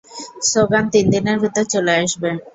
[0.49, 2.29] সোগান তিনদিনের ভিতর চলে আসবে।